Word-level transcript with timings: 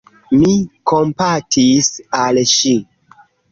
Mi 0.37 0.47
kompatis 0.91 1.91
al 2.23 2.43
ŝi. 2.55 2.75